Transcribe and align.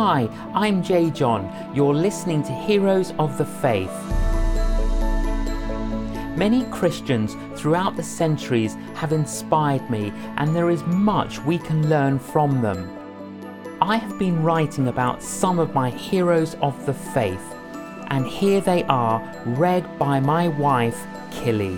Hi, 0.00 0.28
I'm 0.54 0.80
J.John. 0.80 1.72
You're 1.74 1.92
listening 1.92 2.44
to 2.44 2.52
Heroes 2.52 3.12
of 3.18 3.36
the 3.36 3.44
Faith. 3.44 3.90
Many 6.36 6.62
Christians 6.66 7.34
throughout 7.60 7.96
the 7.96 8.04
centuries 8.04 8.76
have 8.94 9.12
inspired 9.12 9.90
me, 9.90 10.12
and 10.36 10.54
there 10.54 10.70
is 10.70 10.84
much 10.84 11.40
we 11.40 11.58
can 11.58 11.88
learn 11.88 12.20
from 12.20 12.62
them. 12.62 12.96
I 13.82 13.96
have 13.96 14.20
been 14.20 14.40
writing 14.40 14.86
about 14.86 15.20
some 15.20 15.58
of 15.58 15.74
my 15.74 15.90
heroes 15.90 16.54
of 16.62 16.86
the 16.86 16.94
faith, 16.94 17.56
and 18.06 18.24
here 18.24 18.60
they 18.60 18.84
are, 18.84 19.20
read 19.46 19.98
by 19.98 20.20
my 20.20 20.46
wife, 20.46 21.08
Killy. 21.32 21.76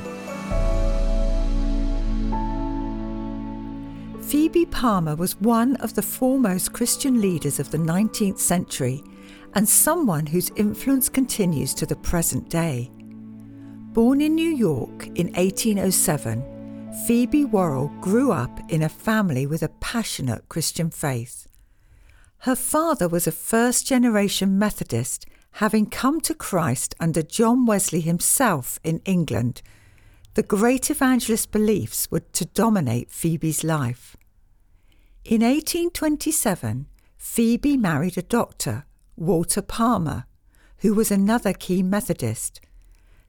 Phoebe 4.52 4.66
Palmer 4.66 5.14
was 5.14 5.40
one 5.40 5.76
of 5.76 5.94
the 5.94 6.02
foremost 6.02 6.72
Christian 6.72 7.20
leaders 7.20 7.60
of 7.60 7.70
the 7.70 7.78
19th 7.78 8.40
century 8.40 9.00
and 9.54 9.68
someone 9.68 10.26
whose 10.26 10.50
influence 10.56 11.08
continues 11.08 11.72
to 11.74 11.86
the 11.86 11.94
present 11.94 12.48
day. 12.48 12.90
Born 13.92 14.20
in 14.20 14.34
New 14.34 14.50
York 14.50 15.06
in 15.14 15.28
1807, 15.34 16.92
Phoebe 17.06 17.44
Worrell 17.44 17.92
grew 18.00 18.32
up 18.32 18.58
in 18.68 18.82
a 18.82 18.88
family 18.88 19.46
with 19.46 19.62
a 19.62 19.68
passionate 19.78 20.48
Christian 20.48 20.90
faith. 20.90 21.46
Her 22.38 22.56
father 22.56 23.06
was 23.06 23.28
a 23.28 23.32
first 23.32 23.86
generation 23.86 24.58
Methodist, 24.58 25.26
having 25.52 25.86
come 25.86 26.20
to 26.22 26.34
Christ 26.34 26.96
under 26.98 27.22
John 27.22 27.66
Wesley 27.66 28.00
himself 28.00 28.80
in 28.82 29.00
England. 29.04 29.62
The 30.34 30.42
great 30.42 30.90
evangelist 30.90 31.52
beliefs 31.52 32.10
were 32.10 32.24
to 32.32 32.46
dominate 32.46 33.12
Phoebe's 33.12 33.62
life. 33.62 34.16
In 35.24 35.42
1827, 35.42 36.86
Phoebe 37.18 37.76
married 37.76 38.16
a 38.16 38.22
doctor, 38.22 38.86
Walter 39.16 39.60
Palmer, 39.60 40.24
who 40.78 40.94
was 40.94 41.10
another 41.10 41.52
key 41.52 41.82
Methodist. 41.82 42.60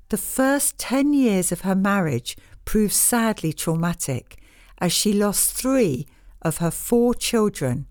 The 0.07 0.17
first 0.17 0.77
10 0.77 1.13
years 1.13 1.51
of 1.51 1.61
her 1.61 1.75
marriage 1.75 2.37
proved 2.63 2.93
sadly 2.93 3.51
traumatic 3.51 4.41
as 4.79 4.93
she 4.93 5.11
lost 5.11 5.53
three 5.53 6.07
of 6.41 6.57
her 6.57 6.71
four 6.71 7.13
children, 7.13 7.87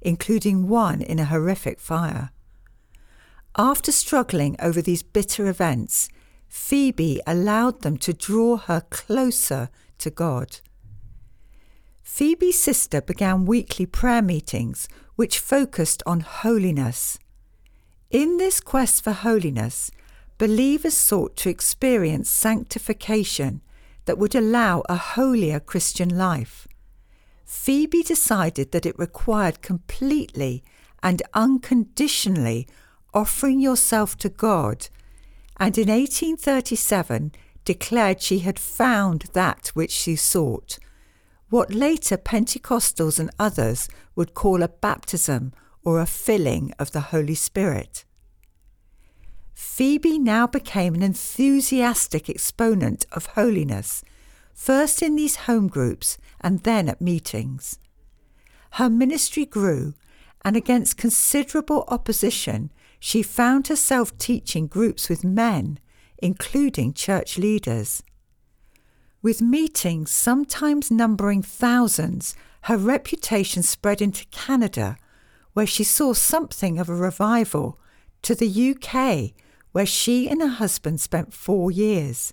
including 0.00 0.68
one 0.68 1.02
in 1.02 1.18
a 1.18 1.24
horrific 1.24 1.80
fire. 1.80 2.30
After 3.58 3.90
struggling 3.90 4.54
over 4.60 4.80
these 4.80 5.02
bitter 5.02 5.48
events, 5.48 6.08
Phoebe 6.48 7.20
allowed 7.26 7.82
them 7.82 7.96
to 7.98 8.12
draw 8.12 8.58
her 8.58 8.82
closer 8.90 9.70
to 9.98 10.10
God. 10.10 10.60
Phoebe's 12.02 12.58
sister 12.58 13.00
began 13.00 13.46
weekly 13.46 13.86
prayer 13.86 14.22
meetings 14.22 14.88
which 15.16 15.38
focused 15.38 16.02
on 16.06 16.20
holiness. 16.20 17.18
In 18.10 18.38
this 18.38 18.60
quest 18.60 19.04
for 19.04 19.12
holiness, 19.12 19.90
believers 20.38 20.96
sought 20.96 21.36
to 21.36 21.50
experience 21.50 22.30
sanctification 22.30 23.60
that 24.06 24.18
would 24.18 24.34
allow 24.34 24.82
a 24.88 24.96
holier 24.96 25.60
Christian 25.60 26.16
life. 26.16 26.66
Phoebe 27.44 28.02
decided 28.02 28.72
that 28.72 28.86
it 28.86 28.98
required 28.98 29.62
completely 29.62 30.64
and 31.02 31.22
unconditionally 31.34 32.66
offering 33.12 33.60
yourself 33.60 34.16
to 34.18 34.28
God, 34.28 34.88
and 35.58 35.76
in 35.76 35.88
1837 35.88 37.32
declared 37.64 38.22
she 38.22 38.40
had 38.40 38.58
found 38.58 39.26
that 39.32 39.68
which 39.74 39.90
she 39.90 40.16
sought 40.16 40.78
what 41.50 41.74
later 41.74 42.16
Pentecostals 42.16 43.18
and 43.18 43.30
others 43.38 43.88
would 44.14 44.34
call 44.34 44.62
a 44.62 44.68
baptism 44.68 45.52
or 45.84 46.00
a 46.00 46.06
filling 46.06 46.72
of 46.78 46.92
the 46.92 47.00
Holy 47.00 47.34
Spirit. 47.34 48.04
Phoebe 49.52 50.18
now 50.18 50.46
became 50.46 50.94
an 50.94 51.02
enthusiastic 51.02 52.30
exponent 52.30 53.04
of 53.12 53.26
holiness, 53.26 54.02
first 54.54 55.02
in 55.02 55.16
these 55.16 55.36
home 55.36 55.68
groups 55.68 56.16
and 56.40 56.60
then 56.60 56.88
at 56.88 57.00
meetings. 57.00 57.78
Her 58.72 58.88
ministry 58.88 59.44
grew, 59.44 59.94
and 60.44 60.56
against 60.56 60.96
considerable 60.96 61.84
opposition, 61.88 62.70
she 62.98 63.22
found 63.22 63.66
herself 63.66 64.16
teaching 64.18 64.66
groups 64.66 65.08
with 65.08 65.24
men, 65.24 65.78
including 66.18 66.92
church 66.92 67.36
leaders. 67.36 68.02
With 69.22 69.42
meetings 69.42 70.10
sometimes 70.10 70.90
numbering 70.90 71.42
thousands, 71.42 72.34
her 72.62 72.78
reputation 72.78 73.62
spread 73.62 74.00
into 74.00 74.24
Canada, 74.26 74.96
where 75.52 75.66
she 75.66 75.84
saw 75.84 76.14
something 76.14 76.78
of 76.78 76.88
a 76.88 76.94
revival, 76.94 77.78
to 78.22 78.34
the 78.34 78.74
UK, 78.74 79.32
where 79.72 79.84
she 79.84 80.26
and 80.28 80.40
her 80.40 80.48
husband 80.48 81.00
spent 81.00 81.34
four 81.34 81.70
years. 81.70 82.32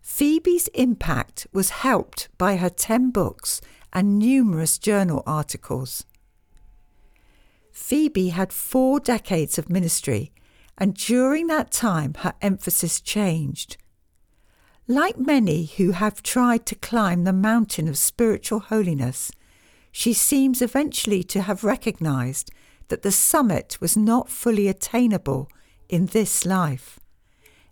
Phoebe's 0.00 0.68
impact 0.68 1.46
was 1.52 1.70
helped 1.70 2.28
by 2.38 2.56
her 2.56 2.70
10 2.70 3.10
books 3.10 3.60
and 3.92 4.18
numerous 4.18 4.78
journal 4.78 5.22
articles. 5.26 6.04
Phoebe 7.72 8.28
had 8.28 8.52
four 8.52 9.00
decades 9.00 9.58
of 9.58 9.68
ministry, 9.68 10.32
and 10.78 10.94
during 10.94 11.46
that 11.48 11.70
time 11.70 12.14
her 12.20 12.34
emphasis 12.40 13.00
changed. 13.02 13.76
Like 14.86 15.16
many 15.16 15.64
who 15.64 15.92
have 15.92 16.22
tried 16.22 16.66
to 16.66 16.74
climb 16.74 17.24
the 17.24 17.32
mountain 17.32 17.88
of 17.88 17.96
spiritual 17.96 18.60
holiness, 18.60 19.32
she 19.90 20.12
seems 20.12 20.60
eventually 20.60 21.22
to 21.24 21.42
have 21.42 21.64
recognized 21.64 22.50
that 22.88 23.02
the 23.02 23.12
summit 23.12 23.78
was 23.80 23.96
not 23.96 24.28
fully 24.28 24.68
attainable 24.68 25.48
in 25.88 26.06
this 26.06 26.44
life. 26.44 27.00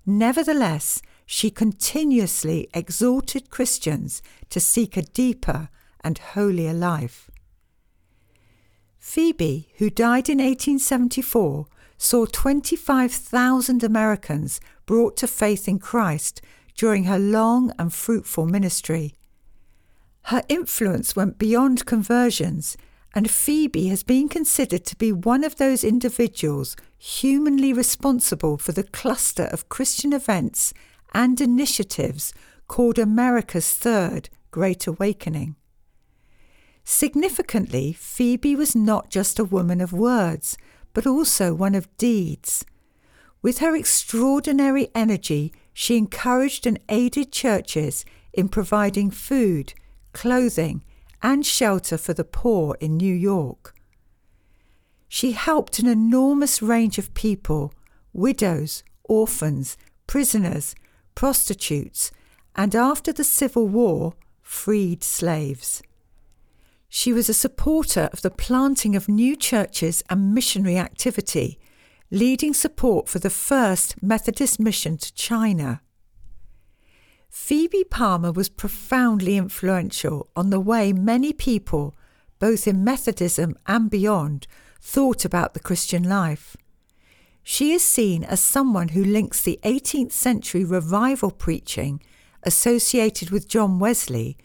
Nevertheless, 0.06 1.02
she 1.26 1.50
continuously 1.50 2.68
exhorted 2.72 3.50
Christians 3.50 4.22
to 4.48 4.58
seek 4.58 4.96
a 4.96 5.02
deeper 5.02 5.68
and 6.02 6.16
holier 6.16 6.72
life. 6.72 7.30
Phoebe, 8.98 9.68
who 9.76 9.90
died 9.90 10.30
in 10.30 10.38
1874, 10.38 11.66
saw 11.98 12.24
25,000 12.24 13.84
Americans 13.84 14.60
brought 14.86 15.16
to 15.18 15.26
faith 15.26 15.68
in 15.68 15.78
Christ 15.78 16.40
during 16.74 17.04
her 17.04 17.18
long 17.18 17.72
and 17.78 17.92
fruitful 17.92 18.46
ministry. 18.46 19.14
Her 20.26 20.42
influence 20.48 21.16
went 21.16 21.38
beyond 21.38 21.86
conversions, 21.86 22.76
and 23.14 23.30
Phoebe 23.30 23.88
has 23.88 24.02
been 24.02 24.28
considered 24.28 24.84
to 24.86 24.96
be 24.96 25.12
one 25.12 25.44
of 25.44 25.56
those 25.56 25.84
individuals 25.84 26.76
humanly 26.96 27.72
responsible 27.72 28.56
for 28.56 28.72
the 28.72 28.84
cluster 28.84 29.44
of 29.44 29.68
Christian 29.68 30.12
events 30.12 30.72
and 31.12 31.40
initiatives 31.40 32.32
called 32.68 32.98
America's 32.98 33.72
Third 33.72 34.30
Great 34.50 34.86
Awakening. 34.86 35.56
Significantly, 36.84 37.92
Phoebe 37.92 38.56
was 38.56 38.74
not 38.74 39.10
just 39.10 39.38
a 39.38 39.44
woman 39.44 39.80
of 39.80 39.92
words, 39.92 40.56
but 40.94 41.06
also 41.06 41.54
one 41.54 41.74
of 41.74 41.94
deeds. 41.96 42.64
With 43.40 43.58
her 43.58 43.74
extraordinary 43.76 44.88
energy, 44.94 45.52
she 45.72 45.96
encouraged 45.96 46.66
and 46.66 46.78
aided 46.88 47.32
churches 47.32 48.04
in 48.32 48.48
providing 48.48 49.10
food, 49.10 49.74
clothing, 50.12 50.82
and 51.22 51.46
shelter 51.46 51.96
for 51.96 52.14
the 52.14 52.24
poor 52.24 52.76
in 52.80 52.96
New 52.96 53.14
York. 53.14 53.74
She 55.08 55.32
helped 55.32 55.78
an 55.78 55.86
enormous 55.86 56.62
range 56.62 56.98
of 56.98 57.14
people 57.14 57.72
widows, 58.12 58.82
orphans, 59.04 59.76
prisoners, 60.06 60.74
prostitutes, 61.14 62.10
and 62.54 62.74
after 62.74 63.12
the 63.12 63.24
Civil 63.24 63.68
War, 63.68 64.14
freed 64.42 65.02
slaves. 65.02 65.82
She 66.88 67.12
was 67.12 67.28
a 67.28 67.34
supporter 67.34 68.10
of 68.12 68.20
the 68.20 68.30
planting 68.30 68.94
of 68.94 69.08
new 69.08 69.34
churches 69.34 70.02
and 70.10 70.34
missionary 70.34 70.76
activity 70.76 71.58
leading 72.12 72.52
support 72.52 73.08
for 73.08 73.18
the 73.20 73.30
first 73.30 74.02
Methodist 74.02 74.60
mission 74.60 74.98
to 74.98 75.14
China. 75.14 75.80
Phoebe 77.30 77.84
Palmer 77.84 78.30
was 78.30 78.50
profoundly 78.50 79.38
influential 79.38 80.28
on 80.36 80.50
the 80.50 80.60
way 80.60 80.92
many 80.92 81.32
people, 81.32 81.96
both 82.38 82.68
in 82.68 82.84
Methodism 82.84 83.56
and 83.66 83.88
beyond, 83.88 84.46
thought 84.78 85.24
about 85.24 85.54
the 85.54 85.60
Christian 85.60 86.02
life. 86.02 86.54
She 87.42 87.72
is 87.72 87.82
seen 87.82 88.24
as 88.24 88.40
someone 88.40 88.88
who 88.88 89.02
links 89.02 89.40
the 89.40 89.58
18th 89.62 90.12
century 90.12 90.66
revival 90.66 91.30
preaching 91.30 92.02
associated 92.42 93.30
with 93.30 93.48
John 93.48 93.78
Wesley 93.78 94.36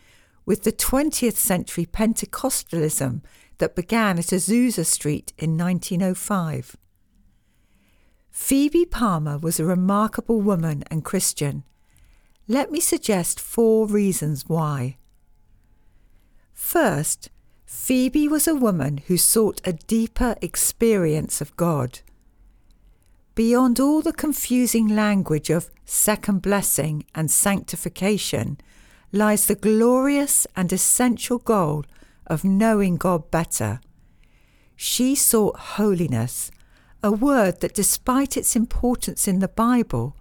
with 0.46 0.64
the 0.64 0.72
20th 0.72 1.36
century 1.36 1.86
Pentecostalism 1.86 3.24
that 3.58 3.76
began 3.76 4.18
at 4.18 4.28
Azusa 4.28 4.86
Street 4.86 5.34
in 5.38 5.58
1905. 5.58 6.78
Phoebe 8.40 8.86
Palmer 8.86 9.40
was 9.40 9.60
a 9.60 9.66
remarkable 9.66 10.40
woman 10.40 10.84
and 10.90 11.04
Christian. 11.04 11.64
Let 12.48 12.72
me 12.72 12.80
suggest 12.80 13.42
four 13.42 13.88
reasons 13.88 14.48
why. 14.48 14.98
First, 16.54 17.30
Phoebe 17.66 18.28
was 18.28 18.48
a 18.48 18.56
woman 18.56 19.00
who 19.08 19.18
sought 19.18 19.60
a 19.66 19.74
deeper 19.74 20.36
experience 20.40 21.42
of 21.42 21.58
God. 21.58 22.00
Beyond 23.34 23.80
all 23.82 24.02
the 24.02 24.14
confusing 24.14 24.88
language 24.88 25.50
of 25.50 25.72
second 25.84 26.42
blessing 26.42 27.06
and 27.16 27.30
sanctification 27.30 28.60
lies 29.12 29.48
the 29.48 29.56
glorious 29.56 30.46
and 30.56 30.72
essential 30.72 31.40
goal 31.40 31.86
of 32.28 32.46
knowing 32.46 32.98
God 32.98 33.30
better. 33.32 33.82
She 34.78 35.16
sought 35.16 35.58
holiness, 35.76 36.52
a 37.04 37.12
word 37.12 37.62
that, 37.62 37.74
despite 37.74 38.38
its 38.38 38.56
importance 38.56 39.28
in 39.28 39.40
the 39.40 39.48
Bible, 39.48 40.16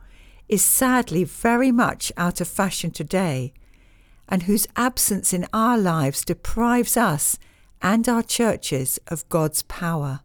is 0.48 0.62
sadly 0.62 1.24
very 1.24 1.72
much 1.72 2.12
out 2.16 2.40
of 2.40 2.48
fashion 2.48 2.90
today, 2.90 3.52
and 4.28 4.44
whose 4.44 4.66
absence 4.76 5.32
in 5.32 5.46
our 5.52 5.78
lives 5.78 6.24
deprives 6.24 6.96
us 6.96 7.38
and 7.82 8.08
our 8.08 8.22
churches 8.22 8.98
of 9.08 9.28
God's 9.28 9.62
power. 9.62 10.20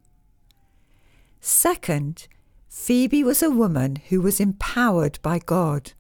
Second, 1.40 2.28
Phoebe 2.70 3.24
was 3.24 3.42
a 3.42 3.50
woman 3.50 3.98
who 4.10 4.22
was 4.22 4.40
empowered 4.40 5.20
by 5.22 5.40
God. 5.40 5.94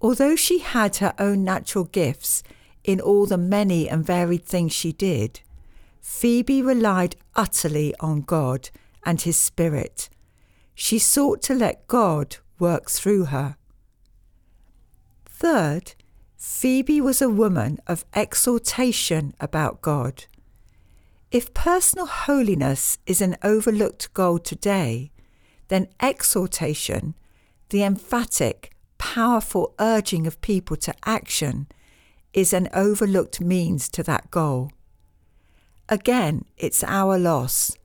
Although 0.00 0.36
she 0.36 0.58
had 0.58 0.96
her 0.96 1.14
own 1.18 1.44
natural 1.44 1.84
gifts 1.84 2.42
in 2.84 3.00
all 3.00 3.26
the 3.26 3.38
many 3.38 3.88
and 3.88 4.04
varied 4.04 4.44
things 4.44 4.72
she 4.72 4.92
did, 4.92 5.40
Phoebe 6.00 6.60
relied 6.60 7.16
utterly 7.36 7.94
on 8.00 8.22
God 8.22 8.70
and 9.04 9.20
His 9.20 9.36
Spirit. 9.36 10.08
She 10.74 10.98
sought 10.98 11.42
to 11.42 11.54
let 11.54 11.86
God 11.86 12.36
work 12.58 12.90
through 12.90 13.26
her. 13.26 13.56
Third, 15.26 15.94
Phoebe 16.36 17.00
was 17.00 17.20
a 17.20 17.28
woman 17.28 17.78
of 17.86 18.04
exaltation 18.14 19.34
about 19.40 19.82
God. 19.82 20.24
If 21.30 21.54
personal 21.54 22.06
holiness 22.06 22.98
is 23.06 23.20
an 23.20 23.36
overlooked 23.42 24.12
goal 24.12 24.38
today, 24.38 25.10
then 25.68 25.88
exaltation, 26.00 27.14
the 27.70 27.82
emphatic, 27.82 28.72
powerful 28.98 29.74
urging 29.80 30.26
of 30.26 30.40
people 30.40 30.76
to 30.76 30.94
action, 31.04 31.68
is 32.32 32.52
an 32.52 32.68
overlooked 32.74 33.40
means 33.40 33.88
to 33.90 34.02
that 34.02 34.30
goal. 34.30 34.70
Again, 35.88 36.44
it's 36.56 36.84
our 36.84 37.18
loss. 37.18 37.76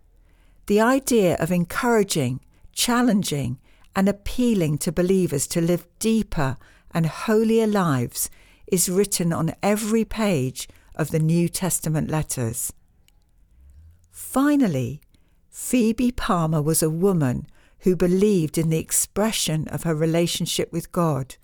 The 0.67 0.81
idea 0.81 1.35
of 1.37 1.49
encouraging, 1.49 2.41
challenging, 2.73 3.57
and 3.95 4.09
appealing 4.09 4.77
to 4.79 4.91
believers 4.91 5.47
to 5.47 5.61
live 5.61 5.87
deeper 5.97 6.57
and 6.91 7.05
holier 7.05 7.65
lives 7.65 8.29
is 8.67 8.89
written 8.89 9.31
on 9.31 9.55
every 9.63 10.03
page 10.03 10.67
of 10.93 11.11
the 11.11 11.19
New 11.19 11.47
Testament 11.47 12.11
letters. 12.11 12.73
Finally, 14.11 14.99
Phoebe 15.49 16.11
Palmer 16.11 16.61
was 16.61 16.83
a 16.83 16.89
woman 16.89 17.47
who 17.79 17.95
believed 17.95 18.57
in 18.57 18.69
the 18.69 18.77
expression 18.77 19.69
of 19.69 19.83
her 19.83 19.95
relationship 19.95 20.73
with 20.73 20.91
God. 20.91 21.37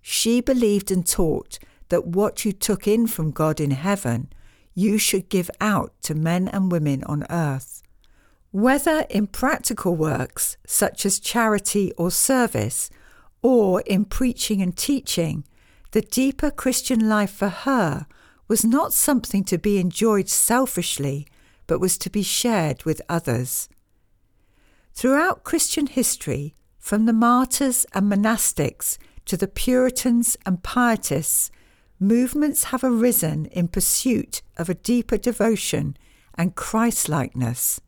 She 0.00 0.40
believed 0.40 0.92
and 0.92 1.04
taught 1.04 1.58
that 1.88 2.06
what 2.06 2.44
you 2.44 2.52
took 2.52 2.86
in 2.86 3.08
from 3.08 3.32
God 3.32 3.60
in 3.60 3.72
heaven, 3.72 4.32
you 4.72 4.98
should 4.98 5.28
give 5.28 5.50
out 5.60 5.92
to 6.02 6.14
men 6.14 6.46
and 6.46 6.70
women 6.70 7.02
on 7.04 7.26
earth. 7.28 7.82
Whether 8.52 9.06
in 9.08 9.28
practical 9.28 9.94
works 9.94 10.56
such 10.66 11.06
as 11.06 11.20
charity 11.20 11.92
or 11.96 12.10
service, 12.10 12.90
or 13.42 13.80
in 13.82 14.04
preaching 14.04 14.60
and 14.60 14.76
teaching, 14.76 15.44
the 15.92 16.00
deeper 16.00 16.50
Christian 16.50 17.08
life 17.08 17.30
for 17.32 17.48
her 17.48 18.06
was 18.48 18.64
not 18.64 18.92
something 18.92 19.44
to 19.44 19.58
be 19.58 19.78
enjoyed 19.78 20.28
selfishly, 20.28 21.28
but 21.68 21.78
was 21.78 21.96
to 21.98 22.10
be 22.10 22.22
shared 22.22 22.84
with 22.84 23.00
others. 23.08 23.68
Throughout 24.94 25.44
Christian 25.44 25.86
history, 25.86 26.54
from 26.78 27.06
the 27.06 27.12
martyrs 27.12 27.86
and 27.94 28.10
monastics 28.10 28.98
to 29.26 29.36
the 29.36 29.46
Puritans 29.46 30.36
and 30.44 30.64
Pietists, 30.64 31.52
movements 32.00 32.64
have 32.64 32.82
arisen 32.82 33.46
in 33.46 33.68
pursuit 33.68 34.42
of 34.56 34.68
a 34.68 34.74
deeper 34.74 35.16
devotion 35.16 35.96
and 36.34 36.56
Christlikeness. 36.56 37.80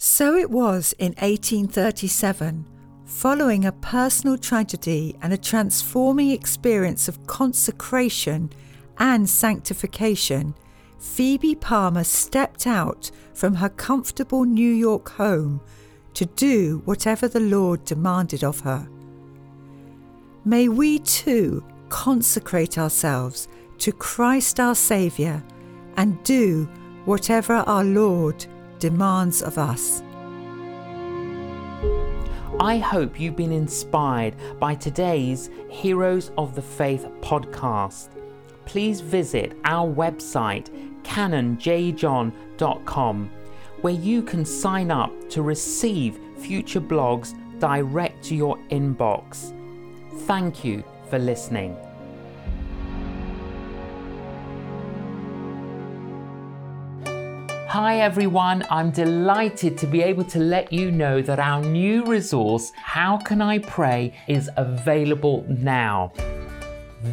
So 0.00 0.36
it 0.36 0.48
was 0.48 0.94
in 1.00 1.12
1837, 1.18 2.64
following 3.04 3.64
a 3.64 3.72
personal 3.72 4.38
tragedy 4.38 5.16
and 5.20 5.32
a 5.32 5.36
transforming 5.36 6.30
experience 6.30 7.08
of 7.08 7.26
consecration 7.26 8.52
and 8.98 9.28
sanctification, 9.28 10.54
Phoebe 11.00 11.56
Palmer 11.56 12.04
stepped 12.04 12.64
out 12.64 13.10
from 13.34 13.56
her 13.56 13.68
comfortable 13.68 14.44
New 14.44 14.72
York 14.72 15.08
home 15.08 15.60
to 16.14 16.26
do 16.26 16.80
whatever 16.84 17.26
the 17.26 17.40
Lord 17.40 17.84
demanded 17.84 18.44
of 18.44 18.60
her. 18.60 18.88
May 20.44 20.68
we 20.68 21.00
too 21.00 21.64
consecrate 21.88 22.78
ourselves 22.78 23.48
to 23.78 23.90
Christ 23.90 24.60
our 24.60 24.76
Saviour 24.76 25.42
and 25.96 26.22
do 26.22 26.66
whatever 27.04 27.54
our 27.54 27.82
Lord 27.82 28.46
demands 28.78 29.42
of 29.42 29.58
us. 29.58 30.02
I 32.60 32.78
hope 32.78 33.20
you've 33.20 33.36
been 33.36 33.52
inspired 33.52 34.34
by 34.58 34.74
today's 34.74 35.48
Heroes 35.68 36.32
of 36.36 36.56
the 36.56 36.62
Faith 36.62 37.06
podcast. 37.20 38.08
Please 38.64 39.00
visit 39.00 39.56
our 39.64 39.88
website, 39.88 40.68
canonjjohn.com, 41.02 43.30
where 43.80 43.94
you 43.94 44.22
can 44.22 44.44
sign 44.44 44.90
up 44.90 45.12
to 45.30 45.42
receive 45.42 46.18
future 46.36 46.80
blogs 46.80 47.34
direct 47.60 48.24
to 48.24 48.34
your 48.34 48.58
inbox. 48.70 49.54
Thank 50.26 50.64
you 50.64 50.82
for 51.08 51.18
listening. 51.18 51.76
Hi 57.80 58.00
everyone, 58.00 58.66
I'm 58.72 58.90
delighted 58.90 59.78
to 59.78 59.86
be 59.86 60.02
able 60.02 60.24
to 60.24 60.40
let 60.40 60.72
you 60.72 60.90
know 60.90 61.22
that 61.22 61.38
our 61.38 61.62
new 61.62 62.04
resource, 62.04 62.72
How 62.74 63.18
Can 63.18 63.40
I 63.40 63.60
Pray, 63.60 64.14
is 64.26 64.50
available 64.56 65.46
now. 65.48 66.12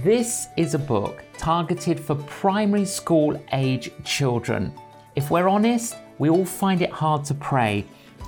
This 0.04 0.48
is 0.58 0.74
a 0.74 0.80
book 0.80 1.24
targeted 1.38 2.00
for 2.00 2.16
primary 2.16 2.84
school 2.84 3.40
age 3.54 3.92
children. 4.04 4.74
If 5.16 5.30
we're 5.30 5.48
honest, 5.48 5.98
we 6.18 6.32
all 6.32 6.46
find 6.46 6.82
it 6.82 6.90
hard 6.90 7.24
to 7.26 7.36
pray, 7.36 7.86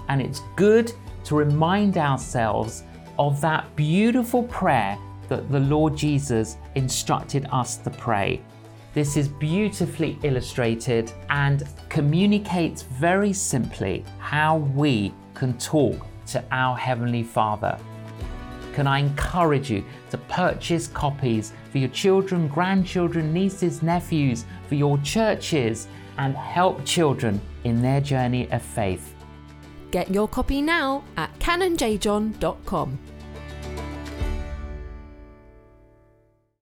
and 0.07 0.21
it's 0.21 0.41
good 0.55 0.91
to 1.23 1.35
remind 1.35 1.97
ourselves 1.97 2.83
of 3.17 3.41
that 3.41 3.75
beautiful 3.75 4.43
prayer 4.43 4.95
that 5.27 5.51
the 5.51 5.61
Lord 5.61 5.97
Jesus 5.97 6.57
instructed 6.75 7.47
us 7.51 7.77
to 7.77 7.89
pray. 7.89 8.43
This 8.97 9.15
is 9.15 9.27
beautifully 9.27 10.17
illustrated 10.23 11.13
and 11.29 11.61
communicates 11.87 12.81
very 12.81 13.31
simply 13.31 14.03
how 14.17 14.57
we 14.73 15.13
can 15.35 15.55
talk 15.59 16.03
to 16.31 16.43
our 16.49 16.75
Heavenly 16.75 17.21
Father. 17.21 17.77
Can 18.73 18.87
I 18.87 18.97
encourage 18.97 19.69
you 19.69 19.83
to 20.09 20.17
purchase 20.17 20.87
copies 20.87 21.53
for 21.71 21.77
your 21.77 21.89
children, 21.89 22.47
grandchildren, 22.47 23.31
nieces, 23.31 23.83
nephews, 23.83 24.45
for 24.67 24.73
your 24.73 24.97
churches, 25.03 25.87
and 26.17 26.35
help 26.35 26.83
children 26.83 27.39
in 27.65 27.83
their 27.83 28.01
journey 28.01 28.49
of 28.51 28.63
faith? 28.63 29.13
Get 29.91 30.09
your 30.09 30.27
copy 30.27 30.59
now 30.59 31.03
at 31.17 31.37
canonjjohn.com. 31.37 32.97